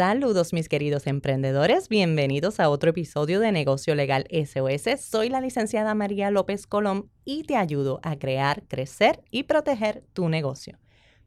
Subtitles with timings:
[0.00, 4.98] Saludos mis queridos emprendedores, bienvenidos a otro episodio de Negocio Legal SOS.
[4.98, 10.30] Soy la licenciada María López Colón y te ayudo a crear, crecer y proteger tu
[10.30, 10.78] negocio.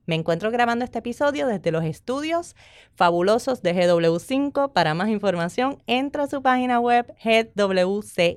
[0.08, 2.56] Me encuentro grabando este episodio desde los estudios
[2.96, 4.74] fabulosos de GW5.
[4.74, 7.14] Para más información, entra a su página web
[7.56, 8.32] gwcinco.com.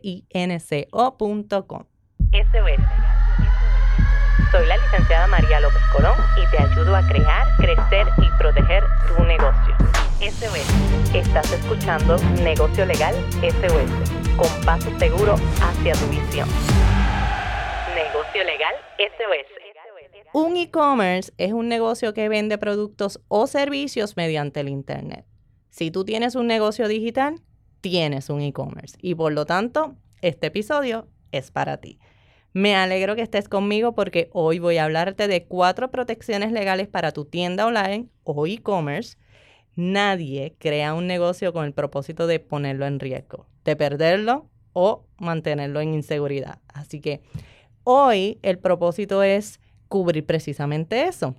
[4.52, 8.25] Soy la licenciada María López Colón y te ayudo a crear, crecer y.
[10.26, 11.14] SOS.
[11.14, 16.48] Estás escuchando Negocio Legal SOS, con paso seguro hacia tu visión.
[17.94, 20.32] Negocio Legal SOS.
[20.32, 25.24] Un e-commerce es un negocio que vende productos o servicios mediante el Internet.
[25.70, 27.40] Si tú tienes un negocio digital,
[27.80, 32.00] tienes un e-commerce y por lo tanto, este episodio es para ti.
[32.52, 37.12] Me alegro que estés conmigo porque hoy voy a hablarte de cuatro protecciones legales para
[37.12, 39.18] tu tienda online o e-commerce
[39.76, 45.80] Nadie crea un negocio con el propósito de ponerlo en riesgo, de perderlo o mantenerlo
[45.80, 46.60] en inseguridad.
[46.68, 47.20] Así que
[47.84, 51.34] hoy el propósito es cubrir precisamente eso.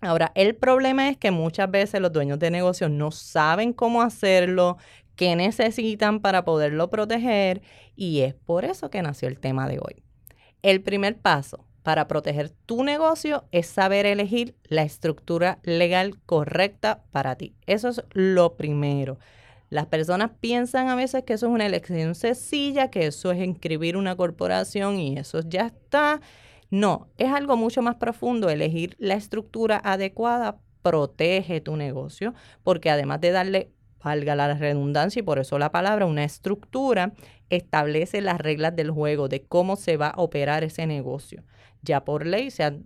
[0.00, 4.76] Ahora, el problema es que muchas veces los dueños de negocios no saben cómo hacerlo,
[5.14, 7.62] qué necesitan para poderlo proteger
[7.96, 10.02] y es por eso que nació el tema de hoy.
[10.62, 17.36] El primer paso para proteger tu negocio es saber elegir la estructura legal correcta para
[17.36, 17.54] ti.
[17.66, 19.18] Eso es lo primero.
[19.70, 23.96] Las personas piensan a veces que eso es una elección sencilla, que eso es inscribir
[23.96, 26.20] una corporación y eso ya está.
[26.70, 28.48] No, es algo mucho más profundo.
[28.48, 33.70] Elegir la estructura adecuada protege tu negocio porque además de darle,
[34.02, 37.12] valga la redundancia y por eso la palabra, una estructura,
[37.50, 41.44] establece las reglas del juego de cómo se va a operar ese negocio.
[41.82, 42.76] Ya por ley se ha,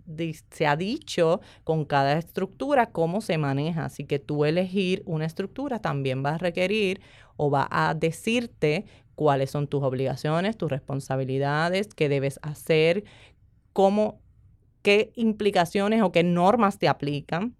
[0.51, 5.79] se ha dicho con cada estructura cómo se maneja, así que tú elegir una estructura
[5.79, 7.01] también va a requerir
[7.35, 13.03] o va a decirte cuáles son tus obligaciones, tus responsabilidades, qué debes hacer,
[13.73, 14.21] cómo,
[14.81, 17.55] qué implicaciones o qué normas te aplican,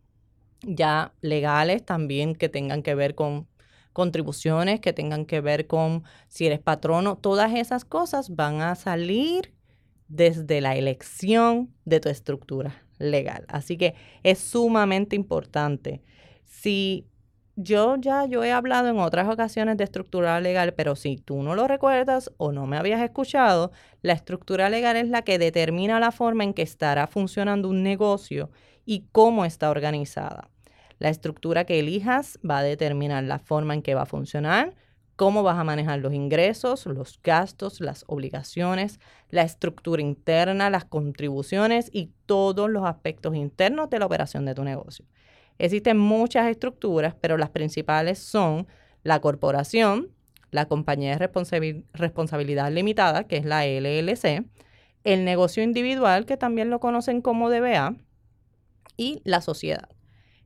[0.62, 3.48] ya legales también que tengan que ver con
[3.94, 9.54] contribuciones, que tengan que ver con si eres patrono, todas esas cosas van a salir
[10.08, 13.46] desde la elección de tu estructura legal.
[13.48, 16.02] Así que es sumamente importante.
[16.46, 17.08] Si
[17.56, 21.56] yo ya yo he hablado en otras ocasiones de estructura legal, pero si tú no
[21.56, 23.72] lo recuerdas o no me habías escuchado,
[24.02, 28.50] la estructura legal es la que determina la forma en que estará funcionando un negocio
[28.86, 30.50] y cómo está organizada.
[31.04, 34.74] La estructura que elijas va a determinar la forma en que va a funcionar,
[35.18, 41.90] cómo vas a manejar los ingresos, los gastos, las obligaciones, la estructura interna, las contribuciones
[41.92, 45.04] y todos los aspectos internos de la operación de tu negocio.
[45.58, 48.66] Existen muchas estructuras, pero las principales son
[49.04, 50.08] la corporación,
[50.52, 54.46] la compañía de responsabilidad limitada, que es la LLC,
[55.04, 57.98] el negocio individual, que también lo conocen como DBA,
[58.96, 59.93] y la sociedad.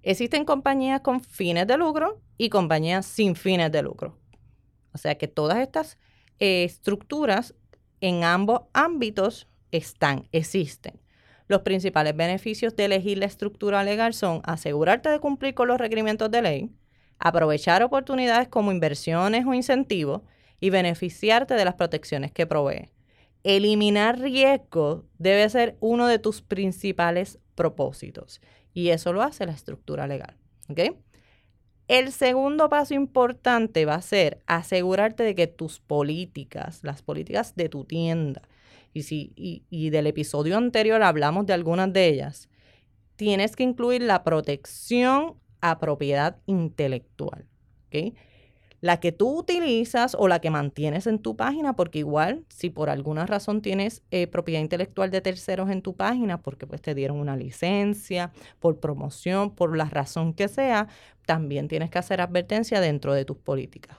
[0.08, 4.18] Existen compañías con fines de lucro y compañías sin fines de lucro.
[4.94, 5.98] O sea que todas estas
[6.40, 7.54] eh, estructuras
[8.00, 11.02] en ambos ámbitos están, existen.
[11.50, 16.32] Los principales beneficios de elegir la estructura legal son asegurarte de cumplir con los requerimientos
[16.32, 16.72] de ley,
[17.20, 20.22] aprovechar oportunidades como inversiones o incentivos
[20.62, 22.92] y beneficiarte de las protecciones que provee.
[23.44, 28.40] Eliminar riesgo debe ser uno de tus principales propósitos
[28.78, 30.36] y eso lo hace la estructura legal.
[31.88, 37.70] El segundo paso importante va a ser asegurarte de que tus políticas, las políticas de
[37.70, 38.44] tu tienda,
[38.94, 42.50] y, si, y, del episodio anterior hablamos de algunas de ellas,
[43.16, 47.48] tienes que incluir la protección a propiedad intelectual.
[47.88, 48.14] ¿okay?
[48.80, 52.90] La que tú utilizas o la que mantienes en tu página, porque igual si por
[52.90, 57.18] alguna razón tienes eh, propiedad intelectual de terceros en tu página, porque pues te dieron
[57.18, 60.88] una licencia, por promoción, por la razón que sea,
[61.26, 63.98] también tienes que hacer advertencia dentro de tus políticas.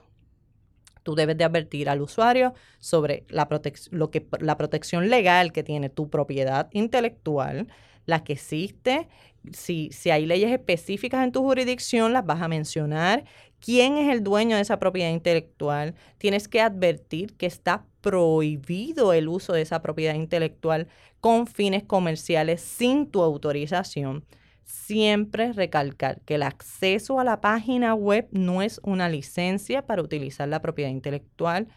[1.02, 3.48] Tú debes de advertir al usuario sobre la,
[3.90, 7.68] lo que, la protección legal que tiene tu propiedad intelectual,
[8.04, 9.08] la que existe,
[9.52, 13.24] si, si hay leyes específicas en tu jurisdicción, las vas a mencionar
[13.60, 19.28] quién es el dueño de esa propiedad intelectual, tienes que advertir que está prohibido el
[19.28, 20.88] uso de esa propiedad intelectual
[21.20, 24.24] con fines comerciales sin tu autorización.
[24.64, 30.48] Siempre recalcar que el acceso a la página web no es una licencia para utilizar
[30.48, 31.68] la propiedad intelectual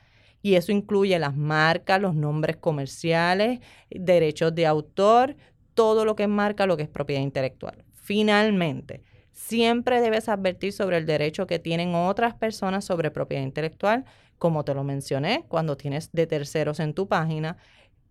[0.41, 5.35] y eso incluye las marcas, los nombres comerciales, derechos de autor,
[5.73, 7.83] todo lo que marca lo que es propiedad intelectual.
[7.93, 9.03] Finalmente,
[9.47, 14.05] Siempre debes advertir sobre el derecho que tienen otras personas sobre propiedad intelectual,
[14.38, 17.57] como te lo mencioné, cuando tienes de terceros en tu página,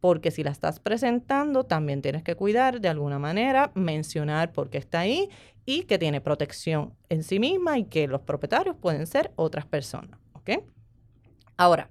[0.00, 4.78] porque si la estás presentando, también tienes que cuidar de alguna manera, mencionar por qué
[4.78, 5.30] está ahí
[5.64, 10.18] y que tiene protección en sí misma y que los propietarios pueden ser otras personas.
[11.56, 11.90] Ahora,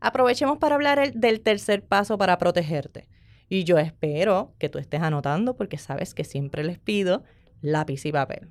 [0.00, 3.08] aprovechemos para hablar del tercer paso para protegerte.
[3.48, 7.24] Y yo espero que tú estés anotando porque sabes que siempre les pido
[7.60, 8.48] lápiz y papel.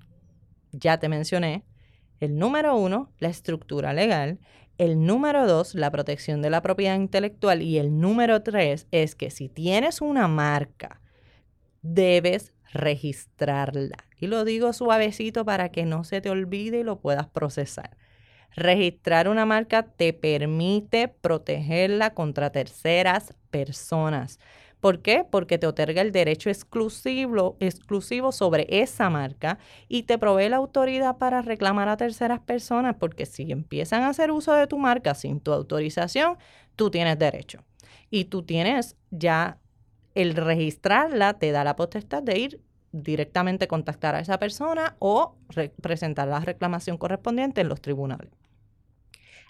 [0.79, 1.63] Ya te mencioné
[2.19, 4.39] el número uno, la estructura legal.
[4.77, 7.61] El número dos, la protección de la propiedad intelectual.
[7.61, 11.01] Y el número tres es que si tienes una marca,
[11.81, 13.97] debes registrarla.
[14.19, 17.97] Y lo digo suavecito para que no se te olvide y lo puedas procesar.
[18.55, 24.39] Registrar una marca te permite protegerla contra terceras personas.
[24.79, 25.25] ¿Por qué?
[25.29, 29.57] Porque te otorga el derecho exclusivo, exclusivo sobre esa marca
[29.87, 34.31] y te provee la autoridad para reclamar a terceras personas, porque si empiezan a hacer
[34.31, 36.37] uso de tu marca sin tu autorización,
[36.75, 37.63] tú tienes derecho.
[38.11, 39.57] Y tú tienes ya
[40.13, 42.61] el registrarla, te da la potestad de ir
[42.91, 45.35] directamente a contactar a esa persona o
[45.81, 48.31] presentar la reclamación correspondiente en los tribunales.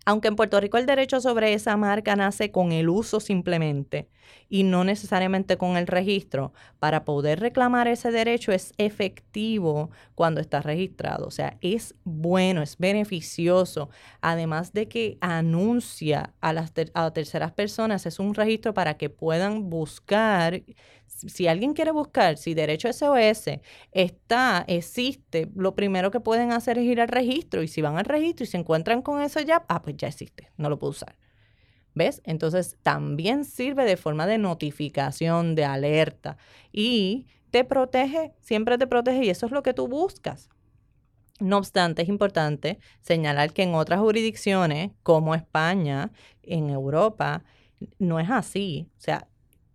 [0.06, 4.08] Aunque en Puerto Rico el derecho sobre esa marca nace con el uso simplemente
[4.50, 10.62] y no necesariamente con el registro, para poder reclamar ese derecho es efectivo cuando está
[10.62, 11.28] registrado.
[11.28, 13.90] O sea, es bueno, es beneficioso.
[14.22, 19.70] Además de que anuncia a las a terceras personas, es un registro para que puedan
[19.70, 20.64] buscar
[21.08, 23.60] si alguien quiere buscar si derecho SOS
[23.92, 28.06] está, existe, lo primero que pueden hacer es ir al registro y si van al
[28.06, 31.16] registro y se encuentran con eso ya, ah, pues ya existe, no lo puedo usar.
[31.96, 32.22] ¿Ves?
[32.26, 36.38] Entonces también sirve de forma de notificación, de alerta
[36.72, 40.50] y te protege, siempre te protege y eso es lo que tú buscas.
[41.40, 46.12] No obstante, es importante señalar que en otras jurisdicciones, como España,
[46.44, 47.44] en Europa,
[47.98, 48.90] no es así.
[48.98, 49.28] O sea,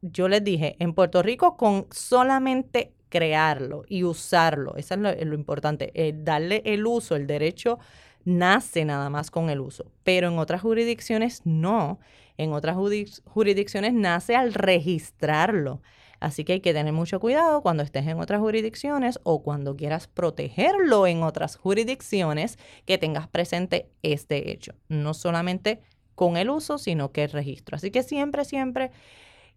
[0.03, 5.93] yo les dije, en Puerto Rico con solamente crearlo y usarlo, eso es lo, importante,
[6.23, 7.79] darle el uso, el derecho
[8.25, 11.99] nace nada más con el uso, pero en otras jurisdicciones no,
[12.37, 12.77] en otras
[13.25, 15.83] jurisdicciones nace al registrarlo.
[16.21, 20.07] Así que hay que tener mucho cuidado cuando estés en otras jurisdicciones o cuando quieras
[20.07, 25.81] protegerlo en otras jurisdicciones que tengas presente este hecho, no solamente
[26.15, 27.77] con el uso, sino que el registro.
[27.77, 28.91] Así que siempre, siempre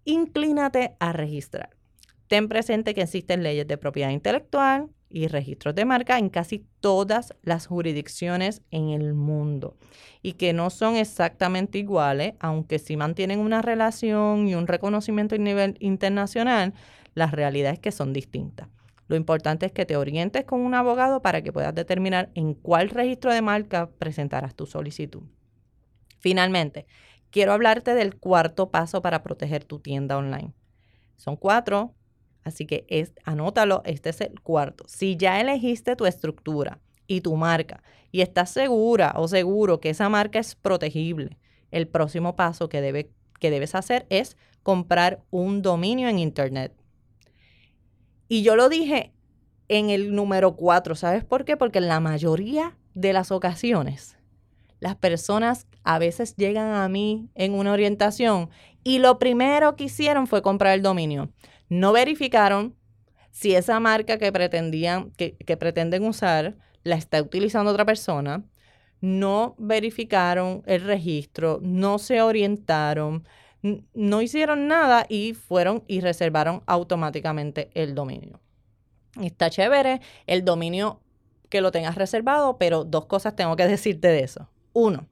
[0.06, 1.72] inclínate a registrar.
[2.28, 7.36] Ten presente que existen leyes de propiedad intelectual y registros de marca en casi todas
[7.44, 9.78] las jurisdicciones en el mundo
[10.24, 15.38] y que no son exactamente iguales, aunque sí mantienen una relación y un reconocimiento a
[15.38, 16.74] nivel internacional,
[17.14, 18.68] la realidad es que son distintas.
[19.08, 22.90] Lo importante es que te orientes con un abogado para que puedas determinar en cuál
[22.90, 25.22] registro de marca presentarás tu solicitud.
[26.20, 26.88] Finalmente,
[27.30, 30.54] quiero hablarte del cuarto paso para proteger tu tienda online.
[31.18, 31.94] Son cuatro,
[32.44, 34.86] así que es, anótalo, este es el cuarto.
[34.88, 40.10] Si ya elegiste tu estructura y tu marca y estás segura o seguro que esa
[40.10, 41.38] marca es protegible,
[41.72, 43.10] el próximo paso que, debe,
[43.40, 46.74] que debes hacer es comprar un dominio en Internet.
[48.28, 49.14] Y yo lo dije
[49.68, 51.58] en el número cuatro, ¿sabes por qué?
[51.58, 54.18] Porque en la mayoría de las ocasiones
[54.84, 58.50] las personas a veces llegan a mí en una orientación
[58.84, 61.30] y lo primero que hicieron fue comprar el dominio.
[61.70, 62.76] No verificaron
[63.32, 68.44] si esa marca que pretendían, que, que pretenden usar, la está utilizando otra persona.
[69.02, 73.26] No verificaron el registro, no se orientaron,
[73.94, 78.40] no hicieron nada y fueron y reservaron automáticamente el dominio.
[79.22, 81.02] Está chévere el dominio
[81.50, 84.50] que lo tengas reservado, pero dos cosas tengo que decirte de eso.
[84.74, 85.08] Uno,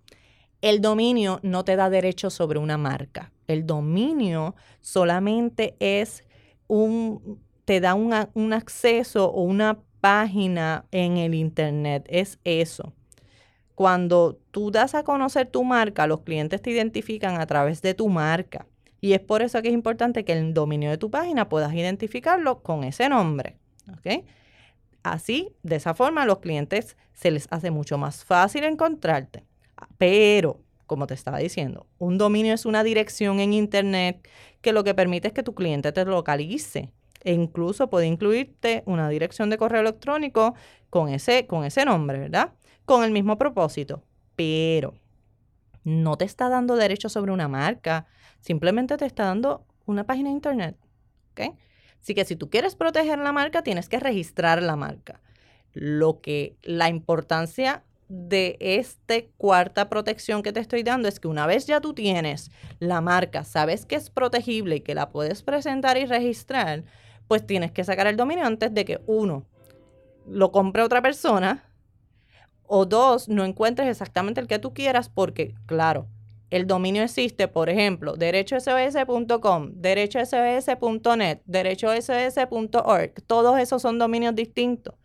[0.61, 3.31] el dominio no te da derecho sobre una marca.
[3.47, 6.23] El dominio solamente es
[6.71, 12.05] un, te da un acceso o una página en el Internet.
[12.09, 12.93] Es eso.
[13.75, 18.07] Cuando tú das a conocer tu marca, los clientes te identifican a través de tu
[18.07, 18.67] marca.
[19.01, 22.61] Y es por eso que es importante que el dominio de tu página puedas identificarlo
[22.61, 23.57] con ese nombre.
[25.03, 29.43] Así, de esa forma, a los clientes se les hace mucho más fácil encontrarte.
[29.97, 30.61] Pero,
[30.91, 34.27] como te estaba diciendo, un dominio es una dirección en Internet
[34.59, 36.91] que lo que permite es que tu cliente te localice.
[37.23, 40.53] E incluso puede incluirte una dirección de correo electrónico
[40.89, 42.51] con ese, con ese nombre, ¿verdad?
[42.83, 44.03] Con el mismo propósito.
[44.35, 44.93] Pero
[45.85, 48.05] no te está dando derecho sobre una marca,
[48.41, 50.75] simplemente te está dando una página de Internet.
[51.31, 51.55] ¿ok?
[52.01, 55.21] Así que si tú quieres proteger la marca, tienes que registrar la marca.
[55.71, 61.47] Lo que la importancia de esta cuarta protección que te estoy dando es que una
[61.47, 65.97] vez ya tú tienes la marca, sabes que es protegible y que la puedes presentar
[65.97, 66.83] y registrar,
[67.29, 69.45] pues tienes que sacar el dominio antes de que uno
[70.27, 71.63] lo compre otra persona
[72.63, 76.07] o dos, no encuentres exactamente el que tú quieras porque, claro,
[76.49, 84.95] el dominio existe, por ejemplo, derechosos.com, derechosos.net, derechosos.org, todos esos son dominios distintos.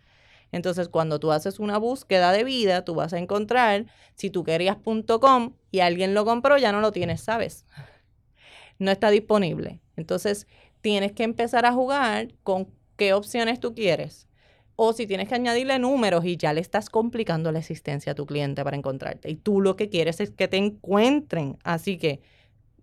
[0.52, 4.76] Entonces, cuando tú haces una búsqueda de vida, tú vas a encontrar, si tú querías
[5.20, 7.66] .com y alguien lo compró, ya no lo tienes, ¿sabes?
[8.78, 9.80] No está disponible.
[9.96, 10.46] Entonces,
[10.80, 14.28] tienes que empezar a jugar con qué opciones tú quieres.
[14.76, 18.26] O si tienes que añadirle números y ya le estás complicando la existencia a tu
[18.26, 19.30] cliente para encontrarte.
[19.30, 21.58] Y tú lo que quieres es que te encuentren.
[21.64, 22.20] Así que,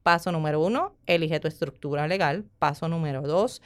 [0.02, 2.46] paso número uno, elige tu estructura legal.
[2.58, 3.62] Paso número dos,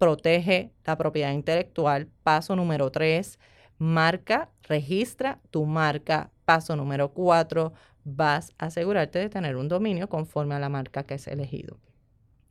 [0.00, 2.08] protege la propiedad intelectual.
[2.24, 3.38] Paso número tres,
[3.78, 6.32] marca, registra tu marca.
[6.44, 11.14] Paso número cuatro, vas a asegurarte de tener un dominio conforme a la marca que
[11.14, 11.78] has elegido.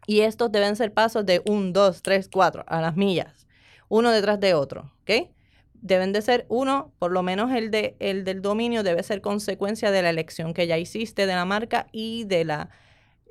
[0.08, 3.50] Y estos deben ser pasos de un, dos, tres, cuatro, a las millas
[3.89, 5.29] uno detrás de otro, ¿ok?
[5.74, 9.91] Deben de ser uno, por lo menos el, de, el del dominio debe ser consecuencia
[9.91, 12.70] de la elección que ya hiciste de la marca y de la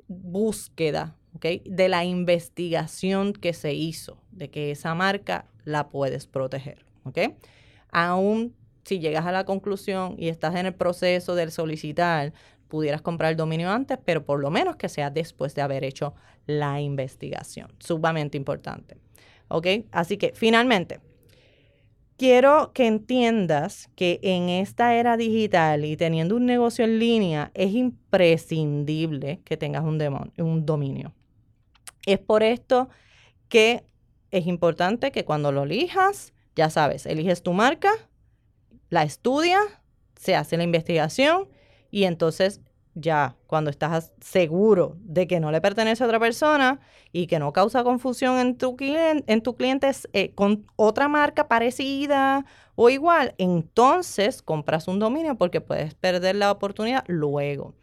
[0.07, 1.63] búsqueda, ¿ok?
[1.65, 7.19] De la investigación que se hizo, de que esa marca la puedes proteger, ¿ok?
[7.91, 12.33] Aún si llegas a la conclusión y estás en el proceso de solicitar,
[12.67, 16.13] pudieras comprar el dominio antes, pero por lo menos que sea después de haber hecho
[16.47, 17.71] la investigación.
[17.79, 18.97] Sumamente importante.
[19.47, 19.67] ¿Ok?
[19.91, 20.99] Así que finalmente,
[22.17, 27.73] quiero que entiendas que en esta era digital y teniendo un negocio en línea, es
[27.73, 31.13] imprescindible que tengas un, un dominio.
[32.05, 32.89] Es por esto
[33.47, 33.83] que
[34.31, 37.91] es importante que cuando lo elijas, ya sabes, eliges tu marca,
[38.89, 39.63] la estudias,
[40.15, 41.47] se hace la investigación
[41.91, 42.61] y entonces
[42.95, 46.79] ya cuando estás seguro de que no le pertenece a otra persona
[47.11, 52.45] y que no causa confusión en tu, cliente, en cliente eh, con otra marca parecida
[52.75, 57.73] o igual, entonces compras un dominio porque puedes perder la oportunidad luego.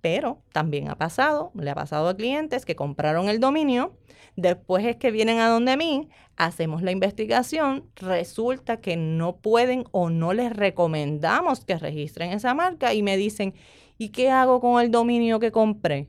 [0.00, 3.96] Pero también ha pasado, le ha pasado a clientes que compraron el dominio,
[4.36, 10.08] después es que vienen a donde mí, hacemos la investigación, resulta que no pueden o
[10.08, 13.54] no les recomendamos que registren esa marca y me dicen,
[13.98, 16.08] ¿Y qué hago con el dominio que compré?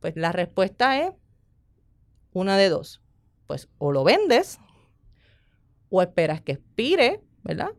[0.00, 1.12] Pues la respuesta es
[2.32, 3.00] una de dos.
[3.46, 4.58] Pues o lo vendes
[5.90, 7.70] o esperas que expire, ¿verdad?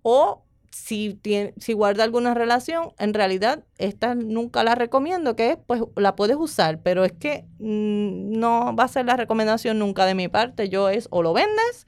[0.00, 5.58] O si, tiene, si guarda alguna relación, en realidad esta nunca la recomiendo, que es,
[5.64, 10.04] pues la puedes usar, pero es que mm, no va a ser la recomendación nunca
[10.04, 10.68] de mi parte.
[10.68, 11.86] Yo es o lo vendes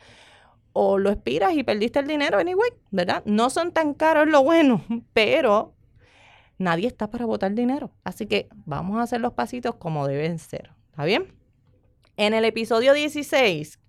[0.72, 3.24] o lo expiras y perdiste el dinero anyway, ¿verdad?
[3.26, 5.74] No son tan caros lo bueno, pero
[6.58, 7.90] nadie está para votar dinero.
[8.04, 10.70] Así que vamos a hacer los pasitos como deben ser.
[10.90, 11.34] ¿Está bien?
[12.16, 13.80] En el episodio 16,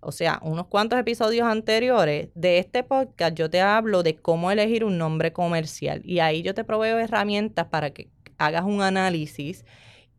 [0.00, 4.84] o sea, unos cuantos episodios anteriores de este podcast, yo te hablo de cómo elegir
[4.84, 6.00] un nombre comercial.
[6.04, 9.64] Y ahí yo te proveo herramientas para que hagas un análisis.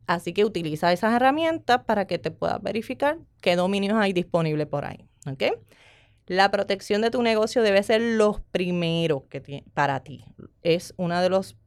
[0.07, 4.85] Así que utiliza esas herramientas para que te puedas verificar qué dominios hay disponibles por
[4.85, 5.05] ahí.
[5.25, 5.43] ¿Ok?
[6.27, 10.25] La protección de tu negocio debe ser los primeros que para ti.
[10.61, 11.57] Es una de los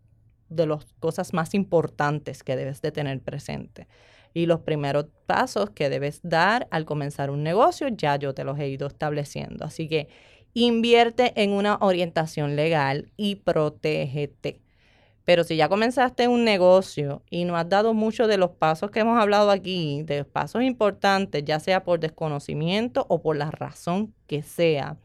[0.48, 3.88] de las cosas más importantes que debes de tener presente.
[4.34, 8.58] Y los primeros pasos que debes dar al comenzar un negocio, ya yo te los
[8.58, 9.64] he ido estableciendo.
[9.64, 10.08] Así que
[10.54, 14.60] invierte en una orientación legal y protégete.
[15.24, 19.00] Pero si ya comenzaste un negocio y no has dado mucho de los pasos que
[19.00, 24.42] hemos hablado aquí, de pasos importantes, ya sea por desconocimiento o por la razón que
[24.42, 24.98] sea,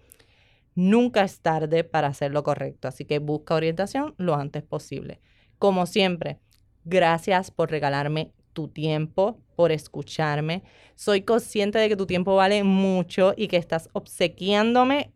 [0.75, 2.87] nunca es tarde para hacer lo correcto.
[2.89, 5.21] Así que busca orientación lo antes posible.
[5.57, 6.39] Como siempre,
[6.83, 10.63] gracias por regalarme tu tiempo, por escucharme.
[10.95, 15.11] Soy consciente de que tu tiempo vale mucho y que estás obsequiándome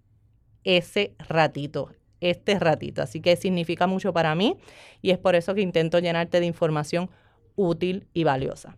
[0.64, 3.02] ese ratito, este ratito.
[3.02, 4.58] Así que significa mucho para mí
[5.02, 7.10] y es por eso que intento llenarte de información
[7.56, 8.78] útil y valiosa.